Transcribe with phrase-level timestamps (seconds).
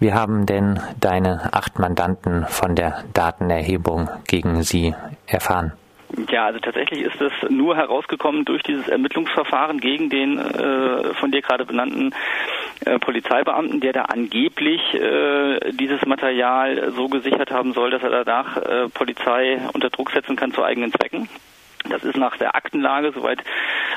[0.00, 4.94] Wie haben denn deine acht Mandanten von der Datenerhebung gegen sie
[5.26, 5.72] erfahren?
[6.30, 11.42] Ja, also tatsächlich ist es nur herausgekommen durch dieses Ermittlungsverfahren gegen den äh, von dir
[11.42, 12.12] gerade benannten
[12.86, 18.56] äh, Polizeibeamten, der da angeblich äh, dieses Material so gesichert haben soll, dass er danach
[18.56, 21.28] äh, Polizei unter Druck setzen kann zu eigenen Zwecken.
[21.88, 23.42] Das ist nach der Aktenlage, soweit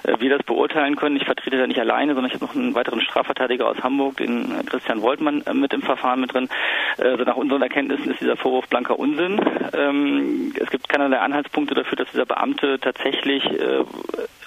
[0.04, 1.16] wir das beurteilen können.
[1.16, 4.52] Ich vertrete da nicht alleine, sondern ich habe noch einen weiteren Strafverteidiger aus Hamburg, den
[4.52, 6.50] äh, Christian Woltmann, äh, mit im Verfahren mit drin.
[6.98, 9.42] Also nach unseren Erkenntnissen ist dieser Vorwurf blanker Unsinn.
[9.74, 13.44] Ähm, es gibt keinerlei Anhaltspunkte dafür, dass dieser Beamte tatsächlich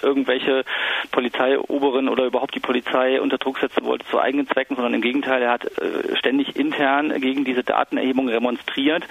[0.01, 0.63] irgendwelche
[1.11, 5.41] Polizeioberen oder überhaupt die Polizei unter Druck setzen wollte zu eigenen Zwecken, sondern im Gegenteil,
[5.41, 5.69] er hat
[6.13, 9.03] ständig intern gegen diese Datenerhebung remonstriert,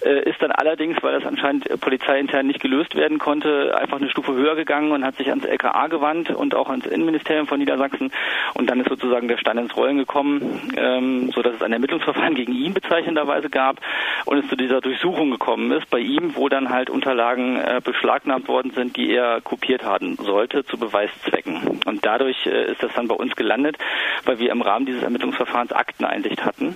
[0.00, 4.56] ist dann allerdings, weil das anscheinend polizeiintern nicht gelöst werden konnte, einfach eine Stufe höher
[4.56, 8.12] gegangen und hat sich ans LKA gewandt und auch ans Innenministerium von Niedersachsen
[8.54, 12.34] und dann ist sozusagen der Stein ins Rollen gekommen, ähm, so dass es ein Ermittlungsverfahren
[12.34, 13.80] gegen ihn bezeichnenderweise gab
[14.24, 18.48] und es zu dieser Durchsuchung gekommen ist bei ihm, wo dann halt Unterlagen äh, beschlagnahmt
[18.48, 21.80] worden sind, die er kopiert haben sollte zu Beweiszwecken.
[21.86, 23.76] Und dadurch äh, ist das dann bei uns gelandet,
[24.24, 26.74] weil wir im Rahmen dieses Ermittlungsverfahrens Akteneinsicht hatten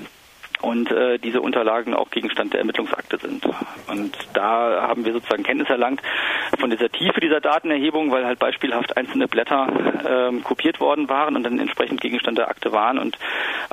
[0.62, 3.46] und äh, diese Unterlagen auch Gegenstand der Ermittlungsakte sind.
[3.88, 6.02] Und da haben wir sozusagen Kenntnis erlangt
[6.58, 9.68] von dieser Tiefe dieser Datenerhebung, weil halt beispielhaft einzelne Blätter
[10.08, 13.18] ähm, kopiert worden waren und dann entsprechend Gegenstand der Akte waren und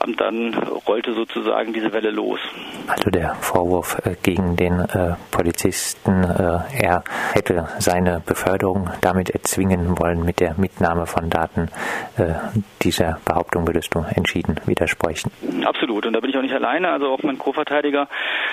[0.03, 0.53] ähm, dann
[0.87, 2.39] rollte sozusagen diese Welle los.
[2.87, 9.97] Also der Vorwurf äh, gegen den äh, Polizisten, äh, er hätte seine Beförderung damit erzwingen
[9.99, 11.69] wollen mit der Mitnahme von Daten,
[12.17, 12.33] äh,
[12.81, 15.31] dieser Behauptung würdest du entschieden widersprechen.
[15.65, 18.07] Absolut und da bin ich auch nicht allein alleine, also auch mein Co-Verteidiger,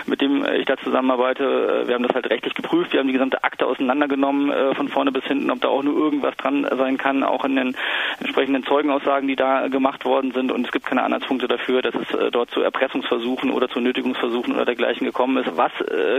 [0.07, 1.45] mit dem äh, ich da zusammenarbeite.
[1.85, 4.89] Äh, wir haben das halt rechtlich geprüft, wir haben die gesamte Akte auseinandergenommen, äh, von
[4.89, 7.77] vorne bis hinten, ob da auch nur irgendwas dran sein kann, auch in den
[8.21, 10.53] entsprechenden Zeugenaussagen, die da gemacht worden sind.
[10.53, 14.65] Und es gibt keine Anhaltspunkte dafür, dass es dort zu Erpressungsversuchen oder zu Nötigungsversuchen oder
[14.65, 15.57] dergleichen gekommen ist.
[15.57, 15.73] Was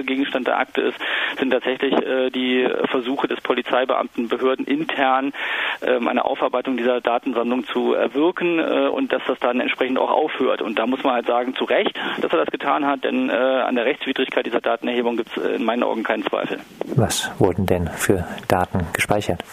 [0.05, 0.97] Gegenstand der Akte ist,
[1.37, 1.93] sind tatsächlich
[2.33, 5.33] die Versuche des Polizeibeamten, Behörden intern
[5.81, 10.61] ähm, eine Aufarbeitung dieser Datensammlung zu erwirken und dass das dann entsprechend auch aufhört.
[10.61, 13.33] Und da muss man halt sagen, zu Recht, dass er das getan hat, denn äh,
[13.33, 16.59] an der Rechtswidrigkeit dieser Datenerhebung gibt es äh, in meinen Augen keinen Zweifel.
[16.95, 19.43] Was wurden denn für Daten gespeichert?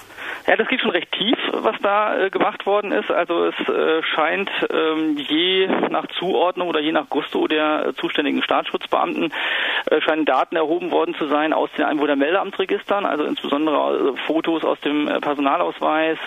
[0.50, 3.09] Ja, das geht schon recht tief, was da äh, gemacht worden ist.
[3.09, 8.43] Also es äh, scheint ähm, je nach Zuordnung oder je nach Gusto der äh, zuständigen
[8.43, 9.33] Staatsschutzbeamten
[9.87, 14.81] äh, scheinen Daten erhoben worden zu sein aus den Einwohnermeldeamtsregistern, also insbesondere äh, Fotos aus
[14.81, 16.19] dem äh, Personalausweis,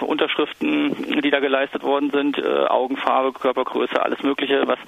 [0.00, 4.78] Unterschriften, die da geleistet worden sind, Augenfarbe, Körpergröße, alles Mögliche, was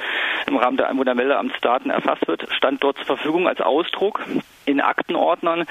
[0.47, 4.21] im Rahmen der Einwohnermeldeamtsdaten erfasst wird, stand dort zur Verfügung als Ausdruck
[4.65, 5.65] in Aktenordnern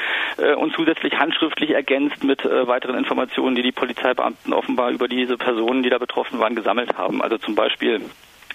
[0.57, 5.91] und zusätzlich handschriftlich ergänzt mit weiteren Informationen, die die Polizeibeamten offenbar über diese Personen, die
[5.91, 7.21] da betroffen waren, gesammelt haben.
[7.21, 8.01] Also zum Beispiel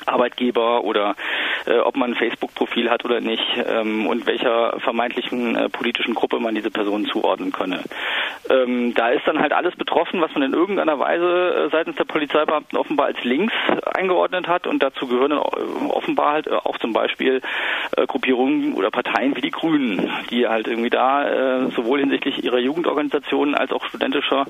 [0.07, 1.15] Arbeitgeber oder
[1.67, 6.41] äh, ob man ein Facebook-Profil hat oder nicht ähm, und welcher vermeintlichen äh, politischen Gruppe
[6.41, 7.85] man diese Personen zuordnen könne.
[8.51, 12.05] Ähm, da ist dann halt alles betroffen, was man in irgendeiner Weise äh, seitens der
[12.05, 13.55] Polizeibeamten offenbar als links
[13.95, 17.41] eingeordnet hat und dazu gehören äh, offenbar halt auch zum Beispiel
[17.97, 22.59] äh, Gruppierungen oder Parteien wie die Grünen, die halt irgendwie da äh, sowohl hinsichtlich ihrer
[22.59, 24.47] Jugendorganisationen als auch studentischer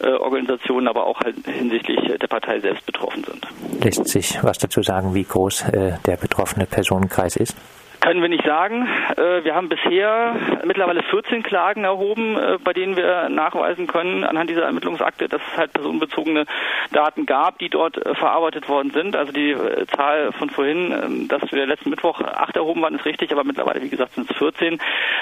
[0.00, 3.46] Organisationen, aber auch halt hinsichtlich der Partei selbst betroffen sind.
[3.82, 7.56] Lässt sich was dazu sagen, wie groß äh, der betroffene Personenkreis ist?
[8.04, 8.86] Können wir nicht sagen.
[9.16, 14.50] Äh, wir haben bisher mittlerweile 14 Klagen erhoben, äh, bei denen wir nachweisen können anhand
[14.50, 16.44] dieser Ermittlungsakte, dass es halt personenbezogene
[16.92, 19.16] Daten gab, die dort äh, verarbeitet worden sind.
[19.16, 19.56] Also die
[19.96, 23.80] Zahl von vorhin, ähm, dass wir letzten Mittwoch acht erhoben waren, ist richtig, aber mittlerweile,
[23.80, 24.78] wie gesagt, sind es 14.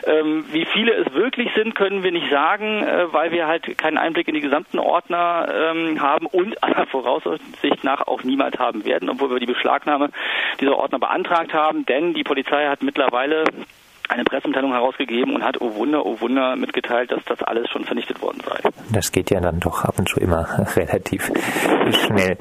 [0.08, 4.26] Ähm, wie viele es wirklich sind, können wir nicht sagen, weil wir halt keinen Einblick
[4.26, 9.30] in die gesamten Ordner ähm, haben und aller Voraussicht nach auch niemand haben werden, obwohl
[9.30, 10.10] wir die Beschlagnahme
[10.60, 13.44] dieser Ordner beantragt haben, denn die Polizei hat mittlerweile
[14.12, 18.20] eine Pressemitteilung herausgegeben und hat, oh Wunder, oh Wunder, mitgeteilt, dass das alles schon vernichtet
[18.20, 18.60] worden sei.
[18.92, 20.46] Das geht ja dann doch ab und zu immer
[20.76, 21.30] relativ
[21.90, 22.36] schnell.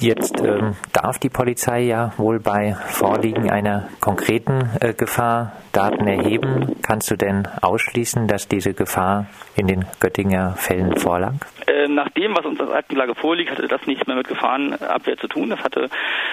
[0.00, 6.76] Jetzt ähm, darf die Polizei ja wohl bei Vorliegen einer konkreten äh, Gefahr Daten erheben.
[6.82, 9.26] Kannst du denn ausschließen, dass diese Gefahr
[9.56, 11.34] in den Göttinger Fällen vorlag?
[11.66, 15.28] Äh, nach dem, was uns als Aktenlage vorliegt, hatte das nichts mehr mit Gefahrenabwehr zu
[15.28, 15.50] tun.
[15.50, 15.90] Das hatte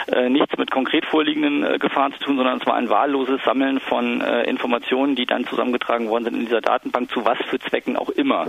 [0.08, 3.80] äh, nichts mit konkret vorliegenden äh, Gefahren zu tun, sondern es war ein wahlloses Sammeln
[3.82, 7.60] von äh, Informationen Informationen, die dann zusammengetragen worden sind in dieser Datenbank, zu was für
[7.60, 8.48] Zwecken auch immer.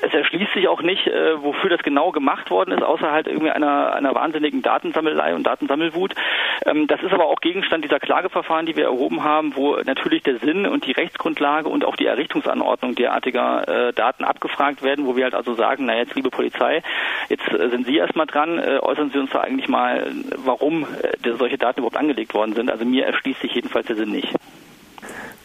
[0.00, 3.50] Es erschließt sich auch nicht, äh, wofür das genau gemacht worden ist, außer halt irgendwie
[3.50, 6.14] einer, einer wahnsinnigen Datensammelei und Datensammelwut.
[6.64, 10.38] Ähm, das ist aber auch Gegenstand dieser Klageverfahren, die wir erhoben haben, wo natürlich der
[10.38, 15.24] Sinn und die Rechtsgrundlage und auch die Errichtungsanordnung derartiger äh, Daten abgefragt werden, wo wir
[15.24, 16.82] halt also sagen, na jetzt liebe Polizei,
[17.28, 21.32] jetzt äh, sind Sie erstmal dran, äh, äußern Sie uns da eigentlich mal, warum äh,
[21.38, 22.70] solche Daten überhaupt angelegt worden sind.
[22.70, 24.34] Also mir erschließt sich jedenfalls der Sinn nicht.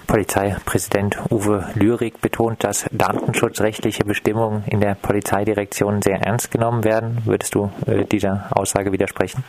[0.07, 7.19] Polizeipräsident Uwe Lürig betont, dass datenschutzrechtliche Bestimmungen in der Polizeidirektion sehr ernst genommen werden.
[7.25, 9.43] Würdest du äh, dieser Aussage widersprechen?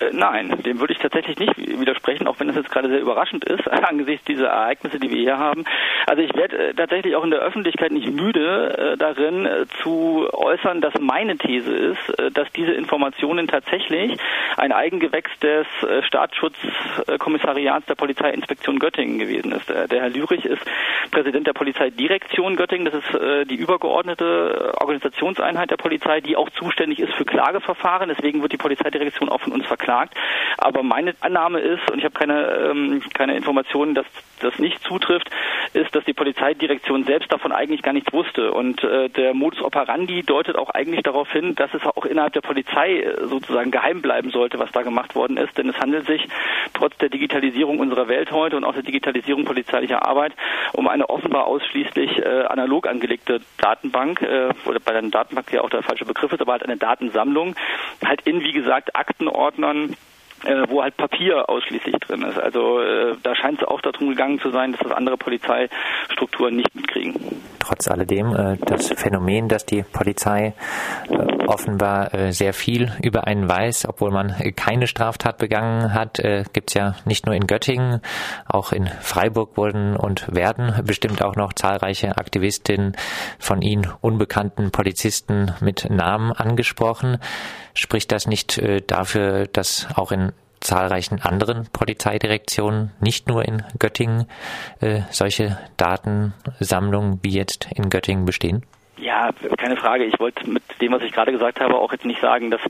[0.00, 3.44] Äh, nein, dem würde ich tatsächlich nicht widersprechen, auch wenn es jetzt gerade sehr überraschend
[3.44, 5.64] ist, angesichts dieser Ereignisse, die wir hier haben.
[6.06, 10.28] Also ich werde äh, tatsächlich auch in der Öffentlichkeit nicht müde äh, darin äh, zu
[10.32, 14.18] äußern, dass meine These ist, äh, dass diese Informationen tatsächlich
[14.56, 15.66] ein Eigengewächs des
[16.06, 19.68] Staatsschutzkommissariats der Polizeiinspektion Göttingen gewesen ist.
[19.68, 20.62] Der, der Herr Lürich ist
[21.10, 27.12] Präsident der Polizeidirektion Göttingen, das ist die übergeordnete Organisationseinheit der Polizei, die auch zuständig ist
[27.14, 28.08] für Klageverfahren.
[28.08, 30.14] Deswegen wird die Polizeidirektion auch von uns verklagt verklagt.
[30.58, 34.06] Aber meine Annahme ist, und ich habe keine, ähm, keine Informationen, dass
[34.40, 35.30] das nicht zutrifft,
[35.72, 38.52] ist, dass die Polizeidirektion selbst davon eigentlich gar nichts wusste.
[38.52, 42.40] Und äh, der Modus operandi deutet auch eigentlich darauf hin, dass es auch innerhalb der
[42.40, 45.56] Polizei äh, sozusagen geheim bleiben sollte, was da gemacht worden ist.
[45.56, 46.26] Denn es handelt sich
[46.74, 50.32] trotz der Digitalisierung unserer Welt heute und auch der Digitalisierung polizeilicher Arbeit
[50.72, 55.70] um eine offenbar ausschließlich äh, analog angelegte Datenbank, äh, oder bei der Datenbank ja auch
[55.70, 57.54] der falsche Begriff ist, aber halt eine Datensammlung,
[58.04, 59.75] halt in, wie gesagt, Aktenordnern
[60.44, 62.38] äh, wo halt Papier ausschließlich drin ist.
[62.38, 66.74] Also äh, da scheint es auch darum gegangen zu sein, dass das andere Polizeistrukturen nicht
[66.74, 67.14] mitkriegen.
[67.58, 70.54] Trotz alledem, äh, das Phänomen, dass die Polizei
[71.08, 76.44] äh, offenbar äh, sehr viel über einen weiß, obwohl man keine Straftat begangen hat, äh,
[76.52, 78.00] gibt es ja nicht nur in Göttingen,
[78.46, 82.96] auch in Freiburg wurden und werden bestimmt auch noch zahlreiche Aktivistinnen
[83.38, 87.18] von ihnen unbekannten Polizisten mit Namen angesprochen.
[87.74, 94.26] Spricht das nicht äh, dafür, dass auch in zahlreichen anderen Polizeidirektionen, nicht nur in Göttingen,
[94.80, 98.64] äh, solche Datensammlungen wie jetzt in Göttingen bestehen?
[98.98, 100.04] Ja, keine Frage.
[100.04, 102.62] Ich wollte mit dem, was ich gerade gesagt habe, auch jetzt nicht sagen, dass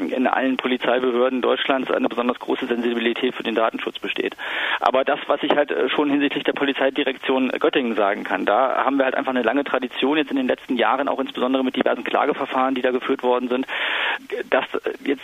[0.00, 4.36] in allen Polizeibehörden Deutschlands eine besonders große Sensibilität für den Datenschutz besteht.
[4.80, 8.96] Aber das, was ich halt äh, schon hinsichtlich der Polizeidirektion Göttingen sagen kann, da haben
[8.96, 12.02] wir halt einfach eine lange Tradition jetzt in den letzten Jahren, auch insbesondere mit diversen
[12.02, 13.66] Klageverfahren, die da geführt worden sind,
[14.50, 14.64] dass
[15.04, 15.22] jetzt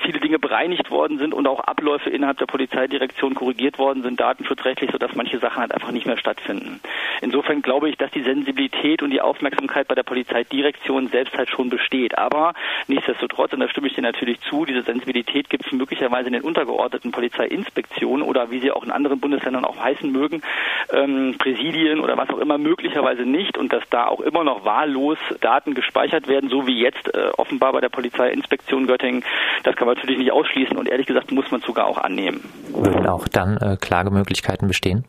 [0.00, 4.90] viele Dinge bereinigt worden sind und auch Abläufe innerhalb der Polizeidirektion korrigiert worden sind, datenschutzrechtlich,
[4.90, 6.80] sodass manche Sachen halt einfach nicht mehr stattfinden.
[7.20, 11.70] Insofern glaube ich, dass die Sensibilität und die Aufmerksamkeit bei der Polizeidirektion selbst halt schon
[11.70, 12.16] besteht.
[12.18, 12.52] Aber
[12.86, 16.42] nichtsdestotrotz, und da stimme ich dir natürlich zu, diese Sensibilität gibt es möglicherweise in den
[16.42, 20.42] untergeordneten Polizeiinspektionen oder wie sie auch in anderen Bundesländern auch heißen mögen,
[20.92, 25.18] ähm, Präsidien oder was auch immer, möglicherweise nicht und dass da auch immer noch wahllos
[25.40, 29.24] Daten gespeichert werden, so wie jetzt äh, offenbar bei der Polizeiinspektion Göttingen.
[29.64, 32.44] Das kann man natürlich nicht ausschließen und ehrlich gesagt muss man sogar auch annehmen.
[32.72, 35.04] Würden auch dann äh, Klagemöglichkeiten bestehen?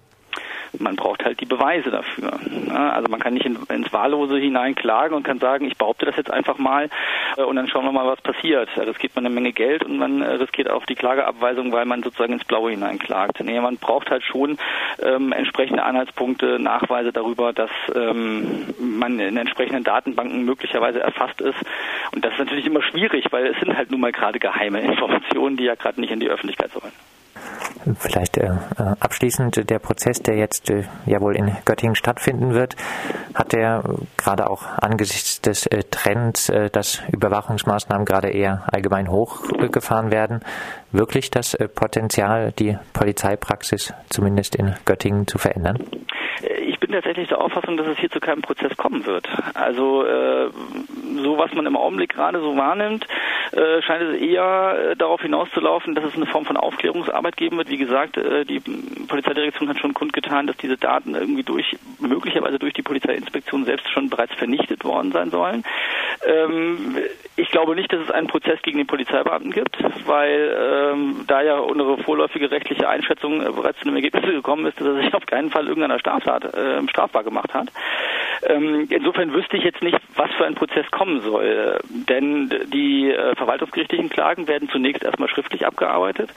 [0.78, 2.40] Man braucht halt die Beweise dafür.
[2.72, 6.32] Also man kann nicht in, ins Wahllose hineinklagen und kann sagen, ich behaupte das jetzt
[6.32, 6.90] einfach mal
[7.38, 8.70] äh, und dann schauen wir mal, was passiert.
[8.76, 12.04] Da riskiert man eine Menge Geld und man äh, riskiert auch die Klageabweisung, weil man
[12.04, 13.40] sozusagen ins Blaue hineinklagt.
[13.44, 14.58] Nee, man braucht halt schon
[15.02, 21.58] ähm, entsprechende Anhaltspunkte, Nachweise darüber, dass ähm, man in entsprechenden Datenbanken möglicherweise erfasst ist.
[22.14, 25.58] Und das ist natürlich immer schwierig, weil es sind halt nun mal gerade geheime Informationen,
[25.58, 26.92] die ja gerade nicht in die Öffentlichkeit sollen.
[27.96, 32.76] Vielleicht äh, äh, abschließend der Prozess, der jetzt äh, ja wohl in Göttingen stattfinden wird,
[33.34, 39.10] hat der äh, gerade auch angesichts des äh, Trends, äh, dass Überwachungsmaßnahmen gerade eher allgemein
[39.10, 40.42] hochgefahren werden,
[40.92, 45.78] wirklich das Potenzial, die Polizeipraxis zumindest in Göttingen zu verändern?
[46.66, 49.28] Ich bin tatsächlich der Auffassung, dass es hier zu keinem Prozess kommen wird.
[49.54, 53.06] Also so was man im Augenblick gerade so wahrnimmt,
[53.52, 57.70] äh, scheint es eher äh, darauf hinauszulaufen, dass es eine Form von Aufklärungsarbeit geben wird.
[57.70, 62.74] Wie gesagt, äh, die Polizeidirektion hat schon kundgetan, dass diese Daten irgendwie durch, möglicherweise durch
[62.74, 65.64] die Polizeiinspektion selbst schon bereits vernichtet worden sein sollen.
[66.26, 66.98] Ähm,
[67.36, 70.56] ich glaube nicht, dass es einen Prozess gegen den Polizeibeamten gibt, weil
[70.94, 74.88] ähm, da ja unsere vorläufige rechtliche Einschätzung äh, bereits zu dem Ergebnis gekommen ist, dass
[74.88, 76.50] er sich auf keinen Fall irgendeiner Straftat
[76.90, 77.70] strafbar gemacht hat.
[78.44, 81.80] Ähm, insofern wüsste ich jetzt nicht, was für ein Prozess kommen soll.
[81.90, 86.32] Denn die äh, verwaltungsgerichtlichen Klagen werden zunächst erstmal schriftlich abgearbeitet.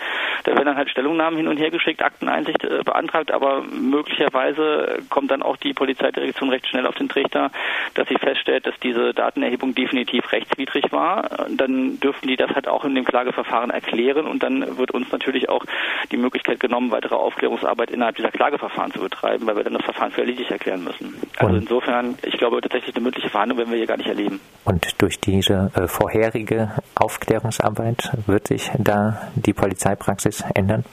[0.45, 5.31] Da werden dann halt Stellungnahmen hin und her geschickt, Akteneinsicht äh, beantragt, aber möglicherweise kommt
[5.31, 7.51] dann auch die Polizeidirektion recht schnell auf den Trichter,
[7.95, 11.47] dass sie feststellt, dass diese Datenerhebung definitiv rechtswidrig war.
[11.51, 15.49] Dann dürften die das halt auch in dem Klageverfahren erklären und dann wird uns natürlich
[15.49, 15.65] auch
[16.11, 20.11] die Möglichkeit genommen, weitere Aufklärungsarbeit innerhalb dieser Klageverfahren zu betreiben, weil wir dann das Verfahren
[20.11, 21.15] für erledigt erklären müssen.
[21.37, 24.41] Also und insofern, ich glaube tatsächlich eine mündliche Verhandlung werden wir hier gar nicht erleben.
[24.65, 30.85] Und durch diese äh, vorherige Aufklärungsarbeit wird sich da die Polizeipraxis ändern?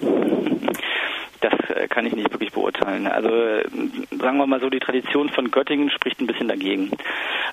[1.42, 3.08] Das äh, kann ich nicht wirklich beurteilen.
[3.08, 3.64] Also äh,
[4.20, 6.92] sagen wir mal so, die Tradition von Göttingen spricht ein bisschen dagegen.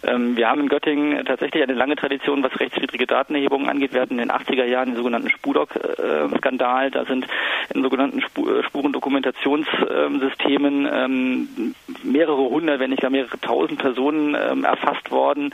[0.03, 3.95] Ähm, wir haben in Göttingen tatsächlich eine lange Tradition, was rechtswidrige Datenerhebungen angeht.
[3.95, 6.91] Wir hatten in den 80er Jahren den sogenannten Spudok-Skandal.
[6.91, 7.29] Da sind
[7.75, 15.53] in sogenannten Spurendokumentationssystemen ähm, mehrere hundert, wenn nicht gar mehrere tausend Personen ähm, erfasst worden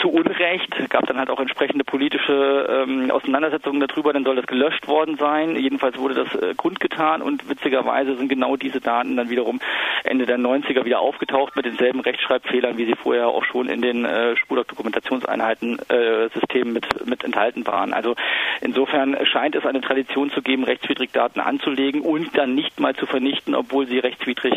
[0.00, 0.74] zu Unrecht.
[0.90, 5.56] Gab dann halt auch entsprechende politische ähm, Auseinandersetzungen darüber, dann soll das gelöscht worden sein.
[5.56, 9.60] Jedenfalls wurde das äh, kundgetan und witzigerweise sind genau diese Daten dann wiederum
[10.04, 14.04] Ende der 90er wieder aufgetaucht mit denselben Rechtschreibfehlern, wie sie vorher auch schon in den
[14.04, 17.92] äh, Spurdokumentationseinheiten äh, Systemen mit, mit enthalten waren.
[17.92, 18.14] Also
[18.60, 23.06] insofern scheint es eine Tradition zu geben, rechtswidrig Daten anzulegen und dann nicht mal zu
[23.06, 24.54] vernichten, obwohl sie rechtswidrig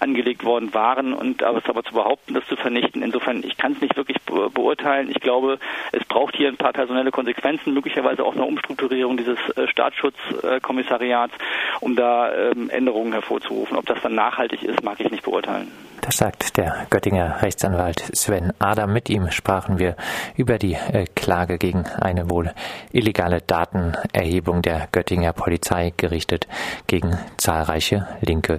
[0.00, 3.02] angelegt worden waren und aber es aber zu behaupten, das zu vernichten.
[3.02, 5.10] Insofern, ich kann es nicht wirklich beurteilen beurteilen.
[5.10, 5.58] Ich glaube,
[5.92, 11.34] es braucht hier ein paar personelle Konsequenzen, möglicherweise auch eine Umstrukturierung dieses äh, Staatsschutzkommissariats,
[11.80, 13.76] um da ähm, Änderungen hervorzurufen.
[13.76, 15.70] Ob das dann nachhaltig ist, mag ich nicht beurteilen.
[16.02, 18.92] Das sagt der Göttinger Rechtsanwalt Sven Adam.
[18.92, 19.96] Mit ihm sprachen wir
[20.34, 22.52] über die äh, Klage gegen eine wohl
[22.90, 26.48] illegale Datenerhebung der Göttinger Polizei gerichtet
[26.86, 28.58] gegen zahlreiche Linke.